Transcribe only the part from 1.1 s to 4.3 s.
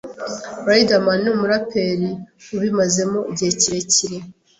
ni umuraperi ubimazemo igihe kirekire